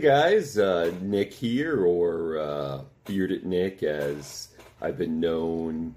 Guys, 0.00 0.56
uh, 0.56 0.94
Nick 1.02 1.30
here, 1.34 1.84
or 1.84 2.38
uh, 2.38 2.80
Bearded 3.04 3.44
Nick, 3.44 3.82
as 3.82 4.48
I've 4.80 4.96
been 4.96 5.20
known 5.20 5.94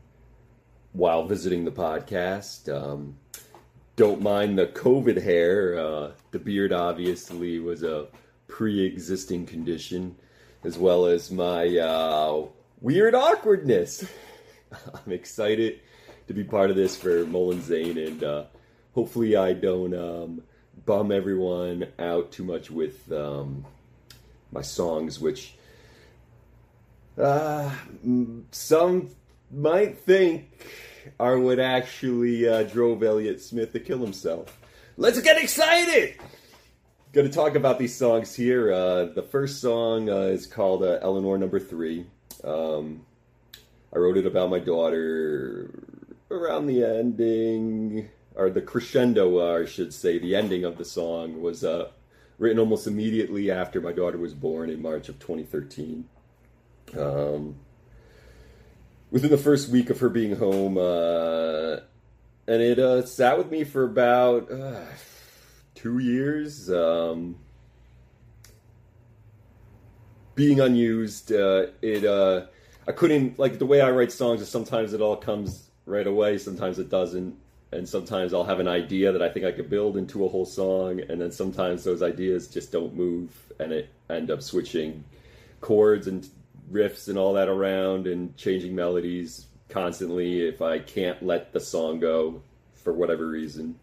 while 0.91 1.25
visiting 1.25 1.63
the 1.63 1.71
podcast. 1.71 2.67
Um, 2.67 3.15
don't 3.95 4.21
mind 4.21 4.59
the 4.59 4.67
COVID 4.67 5.23
hair. 5.23 5.79
Uh, 5.79 6.11
the 6.31 6.39
beard 6.39 6.73
obviously 6.73 7.59
was 7.59 7.83
a 7.83 8.07
pre 8.47 8.85
existing 8.85 9.45
condition, 9.45 10.17
as 10.65 10.77
well 10.77 11.05
as 11.05 11.31
my 11.31 11.77
uh, 11.77 12.45
weird 12.81 13.15
awkwardness. 13.15 14.03
I'm 14.93 15.13
excited 15.13 15.79
to 16.27 16.33
be 16.33 16.43
part 16.43 16.69
of 16.69 16.75
this 16.75 16.97
for 16.97 17.25
Mole 17.25 17.53
N' 17.53 17.61
Zane, 17.61 17.97
and 17.97 18.21
uh, 18.21 18.43
hopefully, 18.93 19.37
I 19.37 19.53
don't 19.53 19.95
um, 19.95 20.41
bum 20.85 21.09
everyone 21.09 21.87
out 21.99 22.33
too 22.33 22.43
much 22.43 22.69
with 22.69 23.09
um, 23.09 23.65
my 24.53 24.61
songs, 24.61 25.19
which 25.19 25.55
uh, 27.17 27.71
some 28.51 29.09
might 29.51 29.97
think 29.99 30.67
are 31.19 31.37
what 31.37 31.59
actually 31.59 32.47
uh, 32.47 32.63
drove 32.63 33.03
Elliott 33.03 33.41
Smith 33.41 33.73
to 33.73 33.79
kill 33.79 33.99
himself. 33.99 34.57
Let's 34.97 35.19
get 35.21 35.41
excited! 35.41 36.15
Going 37.11 37.27
to 37.27 37.33
talk 37.33 37.55
about 37.55 37.77
these 37.77 37.95
songs 37.95 38.33
here. 38.33 38.71
Uh, 38.71 39.05
the 39.05 39.21
first 39.21 39.61
song 39.61 40.09
uh, 40.09 40.31
is 40.31 40.47
called 40.47 40.83
uh, 40.83 40.99
Eleanor 41.01 41.37
Number 41.37 41.59
Three. 41.59 42.05
Um, 42.43 43.05
I 43.93 43.99
wrote 43.99 44.17
it 44.17 44.25
about 44.25 44.49
my 44.49 44.59
daughter 44.59 45.69
around 46.31 46.65
the 46.65 46.83
ending, 46.83 48.09
or 48.35 48.49
the 48.49 48.61
crescendo, 48.61 49.39
uh, 49.39 49.61
I 49.61 49.65
should 49.65 49.93
say. 49.93 50.17
The 50.17 50.35
ending 50.35 50.63
of 50.63 50.77
the 50.77 50.85
song 50.85 51.41
was 51.41 51.63
written 52.37 52.59
almost 52.59 52.87
immediately 52.87 53.51
after 53.51 53.79
my 53.81 53.91
daughter 53.91 54.17
was 54.17 54.33
born 54.33 54.69
in 54.69 54.81
March 54.81 55.09
of 55.09 55.19
2013. 55.19 56.05
Um, 56.97 57.55
within 59.11 59.29
the 59.29 59.37
first 59.37 59.69
week 59.69 59.89
of 59.89 59.99
her 59.99 60.09
being 60.09 60.35
home, 60.35 60.77
uh, 60.77 61.77
and 62.47 62.61
it 62.61 62.79
uh, 62.79 63.05
sat 63.05 63.37
with 63.37 63.49
me 63.49 63.63
for 63.63 63.83
about 63.83 64.51
uh, 64.51 64.81
two 65.75 65.99
years. 65.99 66.69
Um, 66.69 67.37
being 70.35 70.59
unused, 70.59 71.31
uh, 71.31 71.67
it 71.81 72.03
uh, 72.03 72.47
I 72.87 72.91
couldn't 72.91 73.39
like 73.39 73.59
the 73.59 73.65
way 73.65 73.81
I 73.81 73.91
write 73.91 74.11
songs. 74.11 74.41
Is 74.41 74.49
sometimes 74.49 74.93
it 74.93 75.01
all 75.01 75.15
comes 75.15 75.69
right 75.85 76.07
away, 76.07 76.37
sometimes 76.37 76.79
it 76.79 76.89
doesn't, 76.89 77.35
and 77.73 77.87
sometimes 77.87 78.33
I'll 78.33 78.43
have 78.43 78.59
an 78.59 78.67
idea 78.67 79.11
that 79.11 79.21
I 79.21 79.29
think 79.29 79.45
I 79.45 79.51
could 79.51 79.69
build 79.69 79.97
into 79.97 80.25
a 80.25 80.29
whole 80.29 80.45
song, 80.45 81.01
and 81.09 81.19
then 81.19 81.31
sometimes 81.31 81.83
those 81.83 82.03
ideas 82.03 82.47
just 82.47 82.71
don't 82.71 82.95
move, 82.95 83.29
and 83.59 83.71
it 83.71 83.89
end 84.09 84.31
up 84.31 84.41
switching 84.41 85.03
chords 85.61 86.07
and 86.07 86.27
riffs 86.71 87.07
and 87.07 87.17
all 87.17 87.33
that 87.33 87.49
around 87.49 88.07
and 88.07 88.35
changing 88.37 88.75
melodies 88.75 89.47
constantly 89.69 90.47
if 90.47 90.61
I 90.61 90.79
can't 90.79 91.21
let 91.23 91.51
the 91.51 91.59
song 91.59 91.99
go 91.99 92.41
for 92.75 92.93
whatever 92.93 93.27
reason 93.27 93.79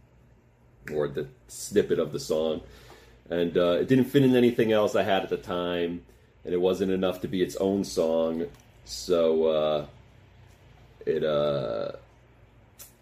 or 0.93 1.09
the 1.09 1.27
snippet 1.49 1.99
of 1.99 2.13
the 2.13 2.21
song. 2.21 2.63
And 3.29 3.57
uh, 3.57 3.79
it 3.81 3.89
didn't 3.89 4.07
fit 4.07 4.25
in 4.25 4.35
anything 4.35 4.73
else 4.73 4.97
I 4.97 5.03
had 5.03 5.23
at 5.23 5.29
the 5.29 5.37
time, 5.37 6.03
and 6.45 6.55
it 6.55 6.61
wasn't 6.61 6.93
enough 6.93 7.21
to 7.23 7.29
be 7.29 7.43
its 7.43 7.57
own 7.57 7.85
song. 7.85 8.47
So 8.85 9.45
uh, 9.47 9.87
it, 11.07 11.23
uh, 11.23 11.93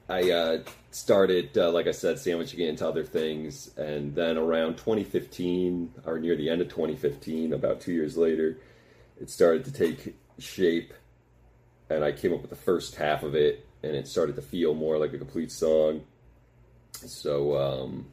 I 0.08 0.30
uh, 0.30 0.58
started, 0.90 1.56
uh, 1.58 1.70
like 1.70 1.86
I 1.86 1.92
said, 1.92 2.18
sandwiching 2.18 2.60
it 2.60 2.68
into 2.68 2.88
other 2.88 3.04
things, 3.04 3.70
and 3.76 4.14
then 4.14 4.38
around 4.38 4.76
2015, 4.76 5.94
or 6.06 6.18
near 6.18 6.34
the 6.34 6.48
end 6.48 6.62
of 6.62 6.68
2015, 6.68 7.52
about 7.52 7.80
two 7.80 7.92
years 7.92 8.16
later, 8.16 8.58
it 9.20 9.28
started 9.28 9.64
to 9.66 9.72
take 9.72 10.16
shape 10.38 10.92
and 11.90 12.04
I 12.04 12.12
came 12.12 12.32
up 12.32 12.40
with 12.40 12.50
the 12.50 12.56
first 12.56 12.96
half 12.96 13.22
of 13.22 13.34
it 13.34 13.66
and 13.82 13.94
it 13.94 14.08
started 14.08 14.36
to 14.36 14.42
feel 14.42 14.74
more 14.74 14.98
like 14.98 15.12
a 15.12 15.18
complete 15.18 15.50
song. 15.50 16.02
So 16.92 17.56
um, 17.56 18.06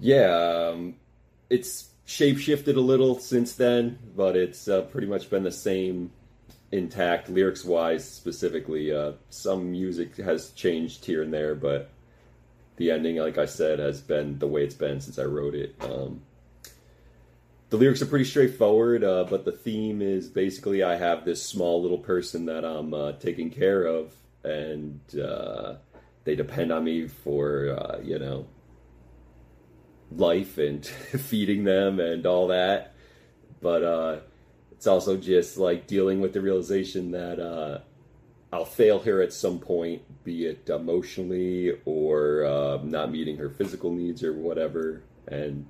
yeah, 0.00 0.70
um, 0.72 0.96
it's 1.48 1.88
shape 2.04 2.38
shifted 2.38 2.76
a 2.76 2.80
little 2.80 3.18
since 3.18 3.54
then, 3.54 3.98
but 4.16 4.36
it's 4.36 4.68
uh, 4.68 4.82
pretty 4.82 5.06
much 5.06 5.30
been 5.30 5.44
the 5.44 5.52
same 5.52 6.10
intact 6.70 7.28
lyrics 7.28 7.64
wise 7.64 8.08
specifically. 8.08 8.94
Uh, 8.94 9.12
some 9.30 9.70
music 9.70 10.16
has 10.16 10.50
changed 10.52 11.04
here 11.04 11.22
and 11.22 11.32
there, 11.32 11.54
but 11.54 11.90
the 12.76 12.90
ending, 12.90 13.16
like 13.16 13.38
I 13.38 13.46
said, 13.46 13.78
has 13.78 14.00
been 14.00 14.38
the 14.38 14.46
way 14.46 14.64
it's 14.64 14.74
been 14.74 15.00
since 15.00 15.18
I 15.18 15.24
wrote 15.24 15.54
it. 15.54 15.74
Um, 15.80 16.22
the 17.70 17.76
lyrics 17.76 18.00
are 18.00 18.06
pretty 18.06 18.24
straightforward, 18.24 19.04
uh, 19.04 19.24
but 19.28 19.44
the 19.44 19.52
theme 19.52 20.00
is 20.00 20.28
basically 20.28 20.82
I 20.82 20.96
have 20.96 21.24
this 21.24 21.42
small 21.42 21.82
little 21.82 21.98
person 21.98 22.46
that 22.46 22.64
I'm 22.64 22.94
uh, 22.94 23.12
taking 23.12 23.50
care 23.50 23.84
of, 23.84 24.14
and 24.42 25.00
uh, 25.18 25.74
they 26.24 26.34
depend 26.34 26.72
on 26.72 26.84
me 26.84 27.08
for 27.08 27.76
uh, 27.78 27.98
you 28.02 28.18
know 28.18 28.46
life 30.10 30.56
and 30.56 30.86
feeding 30.86 31.64
them 31.64 32.00
and 32.00 32.24
all 32.24 32.48
that. 32.48 32.94
But 33.60 33.82
uh, 33.82 34.16
it's 34.78 34.86
also 34.86 35.18
just 35.18 35.58
like 35.58 35.86
dealing 35.86 36.20
with 36.20 36.32
the 36.32 36.40
realization 36.40 37.10
that 37.10 37.38
uh, 37.38 37.80
I'll 38.52 38.64
fail 38.64 39.00
her 39.00 39.20
at 39.20 39.34
some 39.34 39.58
point, 39.58 40.02
be 40.24 40.46
it 40.46 40.70
emotionally 40.70 41.76
or 41.84 42.80
not 42.84 43.10
meeting 43.10 43.36
her 43.36 43.50
physical 43.50 43.92
needs 43.92 44.22
or 44.22 44.32
whatever, 44.32 45.02
and 45.26 45.66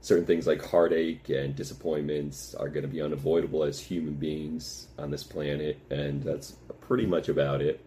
certain 0.00 0.26
things 0.26 0.46
like 0.46 0.64
heartache 0.64 1.28
and 1.28 1.54
disappointments 1.54 2.54
are 2.54 2.68
going 2.68 2.82
to 2.82 2.88
be 2.88 3.00
unavoidable 3.00 3.62
as 3.62 3.78
human 3.78 4.14
beings 4.14 4.88
on 4.98 5.10
this 5.10 5.22
planet, 5.22 5.78
and 5.90 6.22
that's 6.22 6.56
pretty 6.80 7.06
much 7.06 7.28
about 7.28 7.62
it. 7.62 7.84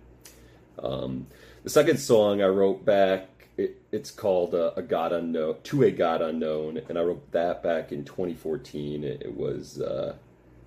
Um, 0.80 1.28
the 1.64 1.70
second 1.70 1.98
song 1.98 2.42
I 2.42 2.48
wrote 2.48 2.86
back, 2.86 3.37
it, 3.58 3.82
it's 3.92 4.12
called 4.12 4.54
uh, 4.54 4.72
"A 4.76 4.82
God 4.82 5.14
Unknown" 5.14 5.58
to 5.64 5.84
a 5.84 5.92
God 5.92 6.22
Unknown, 6.22 6.82
and 6.90 6.98
I 6.98 7.02
wrote 7.02 7.32
that 7.32 7.64
back 7.64 7.92
in 7.92 8.06
2014. 8.06 9.04
It, 9.04 9.22
it 9.24 9.36
was, 9.36 9.82
uh, 9.82 10.16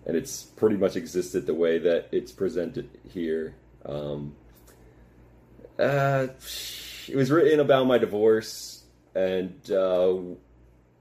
and 0.06 0.16
it's 0.16 0.42
pretty 0.42 0.76
much 0.76 0.96
existed 0.96 1.46
the 1.46 1.54
way 1.54 1.78
that 1.78 2.08
it's 2.12 2.32
presented 2.32 2.88
here. 3.08 3.54
Um, 3.86 4.34
uh, 5.78 6.26
it 7.08 7.16
was 7.16 7.30
written 7.30 7.60
about 7.60 7.86
my 7.86 7.98
divorce 7.98 8.84
and 9.14 9.70
uh, 9.70 10.16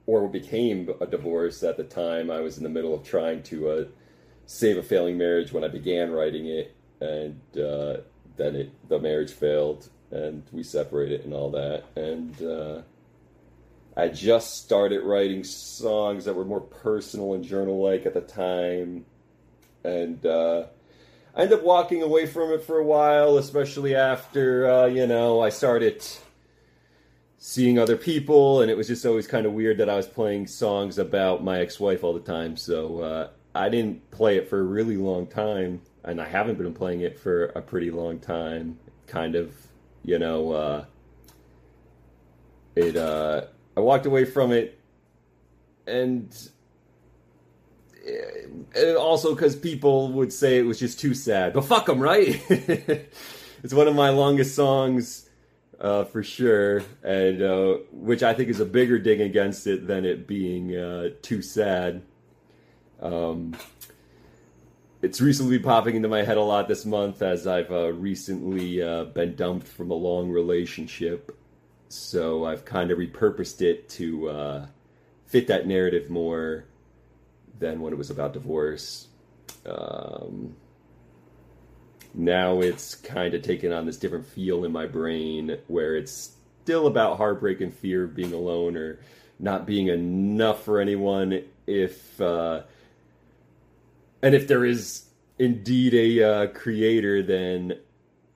or 0.06 0.28
became 0.28 0.90
a 1.00 1.06
divorce 1.06 1.62
at 1.62 1.76
the 1.76 1.84
time. 1.84 2.30
I 2.30 2.40
was 2.40 2.56
in 2.56 2.64
the 2.64 2.70
middle 2.70 2.94
of 2.94 3.04
trying 3.04 3.42
to 3.44 3.68
uh, 3.68 3.84
save 4.46 4.76
a 4.78 4.82
failing 4.82 5.18
marriage 5.18 5.52
when 5.52 5.64
I 5.64 5.68
began 5.68 6.10
writing 6.10 6.46
it, 6.46 6.74
and 7.00 7.40
uh, 7.56 7.98
then 8.36 8.56
it 8.56 8.88
the 8.88 8.98
marriage 8.98 9.32
failed, 9.32 9.88
and 10.10 10.42
we 10.52 10.62
separated 10.62 11.24
and 11.24 11.34
all 11.34 11.50
that. 11.50 11.84
And 11.96 12.42
uh, 12.42 12.82
I 13.96 14.08
just 14.08 14.62
started 14.64 15.02
writing 15.02 15.44
songs 15.44 16.24
that 16.24 16.34
were 16.34 16.44
more 16.44 16.60
personal 16.60 17.34
and 17.34 17.44
journal-like 17.44 18.06
at 18.06 18.14
the 18.14 18.20
time, 18.20 19.04
and 19.84 20.24
uh, 20.24 20.66
I 21.34 21.42
ended 21.42 21.58
up 21.58 21.64
walking 21.64 22.02
away 22.02 22.26
from 22.26 22.52
it 22.52 22.62
for 22.62 22.78
a 22.78 22.84
while, 22.84 23.38
especially 23.38 23.94
after 23.94 24.70
uh, 24.70 24.86
you 24.86 25.06
know 25.06 25.40
I 25.40 25.48
started 25.50 26.04
seeing 27.38 27.78
other 27.78 27.96
people, 27.96 28.60
and 28.60 28.70
it 28.70 28.76
was 28.76 28.86
just 28.86 29.06
always 29.06 29.26
kind 29.26 29.46
of 29.46 29.52
weird 29.52 29.78
that 29.78 29.88
I 29.88 29.96
was 29.96 30.06
playing 30.06 30.46
songs 30.46 30.98
about 30.98 31.42
my 31.42 31.60
ex-wife 31.60 32.04
all 32.04 32.12
the 32.12 32.20
time. 32.20 32.56
So 32.56 33.00
uh, 33.00 33.28
I 33.54 33.68
didn't 33.68 34.10
play 34.10 34.36
it 34.36 34.48
for 34.48 34.60
a 34.60 34.62
really 34.62 34.96
long 34.96 35.26
time, 35.26 35.80
and 36.04 36.20
I 36.20 36.28
haven't 36.28 36.58
been 36.58 36.74
playing 36.74 37.00
it 37.00 37.18
for 37.18 37.46
a 37.46 37.62
pretty 37.62 37.90
long 37.90 38.18
time. 38.18 38.78
Kind 39.06 39.34
of, 39.34 39.54
you 40.04 40.18
know, 40.18 40.52
uh, 40.52 40.84
it. 42.76 42.96
Uh, 42.96 43.42
I 43.76 43.80
walked 43.80 44.06
away 44.06 44.24
from 44.24 44.52
it, 44.52 44.78
and. 45.86 46.34
And 48.74 48.96
also 48.96 49.34
because 49.34 49.54
people 49.54 50.10
would 50.12 50.32
say 50.32 50.58
it 50.58 50.62
was 50.62 50.78
just 50.78 50.98
too 50.98 51.12
sad, 51.12 51.52
but 51.52 51.66
fuck 51.66 51.86
them, 51.86 52.00
right? 52.00 52.42
it's 52.48 53.74
one 53.74 53.86
of 53.86 53.94
my 53.94 54.08
longest 54.08 54.54
songs 54.56 55.28
uh, 55.80 56.04
for 56.04 56.22
sure, 56.22 56.82
and 57.02 57.42
uh, 57.42 57.78
which 57.92 58.22
I 58.22 58.34
think 58.34 58.48
is 58.48 58.60
a 58.60 58.64
bigger 58.64 58.98
dig 58.98 59.20
against 59.20 59.66
it 59.66 59.86
than 59.86 60.04
it 60.04 60.26
being 60.26 60.76
uh, 60.76 61.10
too 61.22 61.42
sad. 61.42 62.02
Um, 63.00 63.56
it's 65.02 65.20
recently 65.20 65.58
popping 65.58 65.96
into 65.96 66.08
my 66.08 66.22
head 66.22 66.36
a 66.36 66.42
lot 66.42 66.68
this 66.68 66.84
month 66.84 67.22
as 67.22 67.46
I've 67.46 67.70
uh, 67.70 67.92
recently 67.92 68.82
uh, 68.82 69.04
been 69.04 69.34
dumped 69.34 69.66
from 69.66 69.90
a 69.90 69.94
long 69.94 70.30
relationship, 70.30 71.36
so 71.88 72.44
I've 72.44 72.64
kind 72.64 72.90
of 72.90 72.98
repurposed 72.98 73.62
it 73.62 73.88
to 73.90 74.28
uh, 74.28 74.66
fit 75.26 75.46
that 75.46 75.66
narrative 75.66 76.10
more 76.10 76.66
than 77.58 77.80
when 77.80 77.92
it 77.92 77.96
was 77.96 78.10
about 78.10 78.34
divorce. 78.34 79.08
Um, 79.64 80.56
now 82.12 82.60
it's 82.60 82.94
kind 82.94 83.34
of 83.34 83.42
taken 83.42 83.72
on 83.72 83.86
this 83.86 83.96
different 83.96 84.26
feel 84.26 84.64
in 84.64 84.72
my 84.72 84.86
brain 84.86 85.58
where 85.68 85.96
it's 85.96 86.32
still 86.62 86.86
about 86.86 87.16
heartbreak 87.16 87.60
and 87.60 87.72
fear 87.72 88.04
of 88.04 88.14
being 88.14 88.34
alone 88.34 88.76
or 88.76 89.00
not 89.38 89.66
being 89.66 89.88
enough 89.88 90.64
for 90.64 90.80
anyone 90.80 91.42
if 91.66 92.20
uh, 92.20 92.62
and 94.22 94.34
if 94.34 94.46
there 94.48 94.64
is 94.64 95.06
indeed 95.38 95.94
a 95.94 96.22
uh, 96.22 96.46
creator 96.48 97.22
then 97.22 97.78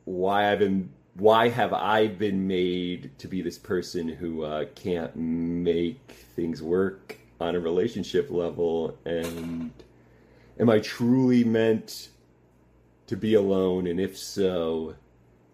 why 0.05 0.51
I've 0.51 0.59
been 0.59 0.91
why 1.15 1.49
have 1.49 1.73
I 1.73 2.09
been 2.09 2.47
made 2.49 3.13
to 3.19 3.29
be 3.29 3.41
this 3.41 3.59
person 3.59 4.09
who 4.09 4.43
uh, 4.43 4.65
can't 4.75 5.15
make 5.15 6.11
things 6.35 6.61
work 6.61 7.17
on 7.41 7.55
a 7.55 7.61
relationship 7.61 8.31
level? 8.31 8.99
And 9.05 9.71
am 10.59 10.71
I 10.71 10.81
truly 10.81 11.45
meant 11.45 12.09
to 13.07 13.17
be 13.17 13.35
alone? 13.35 13.87
And 13.87 14.01
if 14.01 14.19
so 14.19 14.97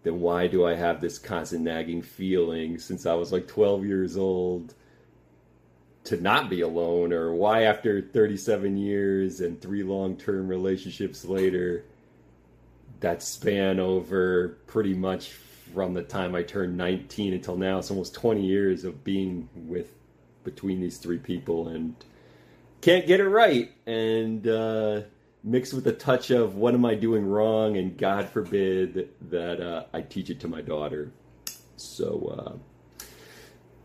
then 0.03 0.19
why 0.19 0.47
do 0.47 0.65
I 0.65 0.73
have 0.73 0.99
this 0.99 1.19
constant 1.19 1.61
nagging 1.61 2.01
feeling 2.01 2.79
since 2.79 3.05
I 3.05 3.13
was 3.13 3.31
like 3.31 3.47
12 3.47 3.85
years 3.85 4.17
old 4.17 4.73
to 6.11 6.21
not 6.21 6.49
be 6.49 6.59
alone 6.59 7.13
or 7.13 7.33
why 7.33 7.63
after 7.63 8.01
37 8.01 8.75
years 8.75 9.39
and 9.39 9.61
three 9.61 9.81
long-term 9.81 10.45
relationships 10.45 11.23
later 11.23 11.85
that 12.99 13.23
span 13.23 13.79
over 13.79 14.57
pretty 14.67 14.93
much 14.93 15.31
from 15.73 15.93
the 15.93 16.03
time 16.03 16.35
I 16.35 16.43
turned 16.43 16.75
19 16.75 17.33
until 17.33 17.55
now. 17.55 17.79
It's 17.79 17.91
almost 17.91 18.13
20 18.13 18.45
years 18.45 18.83
of 18.83 19.05
being 19.05 19.47
with 19.55 19.87
between 20.43 20.81
these 20.81 20.97
three 20.97 21.17
people 21.17 21.69
and 21.69 21.95
can't 22.81 23.07
get 23.07 23.21
it 23.21 23.29
right. 23.29 23.71
And 23.85 24.45
uh, 24.45 25.03
mixed 25.45 25.73
with 25.73 25.87
a 25.87 25.93
touch 25.93 26.29
of 26.29 26.55
what 26.55 26.73
am 26.73 26.83
I 26.83 26.95
doing 26.95 27.25
wrong? 27.25 27.77
And 27.77 27.97
God 27.97 28.27
forbid 28.27 29.07
that 29.29 29.61
uh, 29.61 29.85
I 29.93 30.01
teach 30.01 30.29
it 30.29 30.41
to 30.41 30.49
my 30.49 30.59
daughter. 30.59 31.13
So 31.77 32.59
uh, 32.99 33.05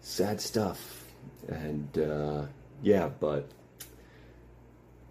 sad 0.01 0.41
stuff 0.41 0.96
and 1.49 1.99
uh, 1.99 2.43
yeah 2.83 3.09
but 3.21 3.49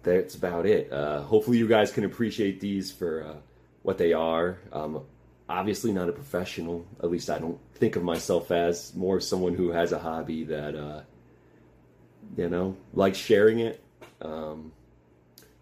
that's 0.02 0.34
about 0.34 0.66
it 0.66 0.92
uh, 0.92 1.22
hopefully 1.22 1.58
you 1.58 1.66
guys 1.66 1.90
can 1.90 2.04
appreciate 2.04 2.60
these 2.60 2.90
for 2.92 3.24
uh, 3.24 3.34
what 3.82 3.98
they 3.98 4.12
are 4.12 4.58
um, 4.72 5.02
obviously 5.48 5.92
not 5.92 6.08
a 6.08 6.12
professional 6.12 6.86
at 7.02 7.10
least 7.10 7.30
I 7.30 7.38
don't 7.38 7.58
think 7.74 7.96
of 7.96 8.02
myself 8.02 8.50
as 8.50 8.94
more 8.94 9.20
someone 9.20 9.54
who 9.54 9.70
has 9.70 9.92
a 9.92 9.98
hobby 9.98 10.44
that 10.44 10.74
uh, 10.74 11.02
you 12.36 12.48
know, 12.48 12.76
like 12.94 13.14
sharing 13.14 13.60
it. 13.60 13.82
Um, 14.20 14.72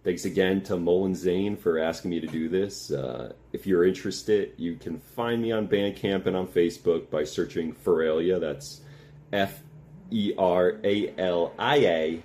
thanks 0.02 0.24
again 0.24 0.62
to 0.64 0.76
Mole 0.76 1.06
N' 1.06 1.14
Zane 1.14 1.56
for 1.56 1.78
asking 1.78 2.10
me 2.10 2.20
to 2.20 2.26
do 2.26 2.48
this. 2.48 2.90
Uh, 2.90 3.32
if 3.52 3.66
you're 3.66 3.84
interested, 3.84 4.52
you 4.56 4.76
can 4.76 4.98
find 4.98 5.42
me 5.42 5.52
on 5.52 5.68
Bandcamp 5.68 6.26
and 6.26 6.36
on 6.36 6.46
Facebook 6.46 7.10
by 7.10 7.24
searching 7.24 7.74
Feralia. 7.74 8.40
That's 8.40 8.80
F 9.32 9.60
E 10.14 10.32
R 10.38 10.78
A 10.84 11.12
L 11.18 11.52
I 11.58 11.76
A. 11.76 12.22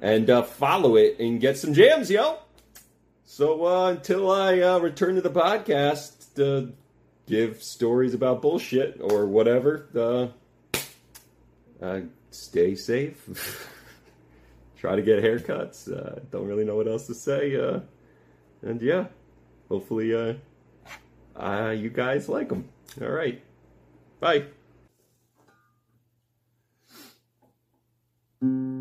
And 0.00 0.30
uh, 0.30 0.42
follow 0.42 0.96
it 0.96 1.18
and 1.18 1.40
get 1.40 1.58
some 1.58 1.74
jams, 1.74 2.10
yo. 2.10 2.38
So 3.24 3.66
uh, 3.66 3.90
until 3.90 4.30
I 4.30 4.60
uh, 4.60 4.78
return 4.78 5.16
to 5.16 5.20
the 5.20 5.30
podcast 5.30 6.34
to 6.36 6.72
give 7.26 7.62
stories 7.62 8.14
about 8.14 8.40
bullshit 8.40 9.00
or 9.02 9.26
whatever, 9.26 9.86
uh, 10.74 10.78
uh 11.84 12.00
stay 12.30 12.74
safe. 12.74 13.70
Try 14.78 14.96
to 14.96 15.02
get 15.02 15.22
haircuts. 15.22 15.92
Uh, 15.92 16.20
don't 16.30 16.46
really 16.46 16.64
know 16.64 16.76
what 16.76 16.86
else 16.88 17.06
to 17.08 17.14
say. 17.14 17.54
And 18.62 18.80
yeah, 18.80 19.06
hopefully 19.68 20.08
you 20.08 21.90
guys 21.92 22.28
like 22.28 22.48
them. 22.48 22.68
All 23.02 23.10
right. 23.10 23.42
Bye. 24.20 24.46
My 28.40 28.77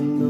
no 0.00 0.29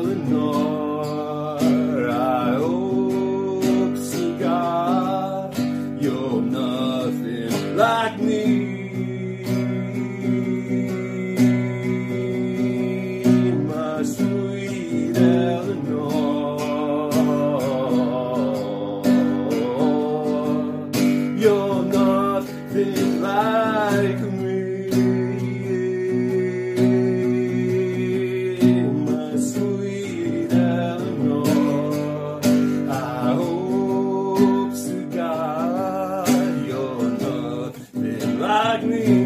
Eleanor. 0.00 0.59
Like 38.70 38.84
me. 38.84 39.19